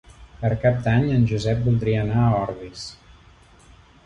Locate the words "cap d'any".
0.63-1.05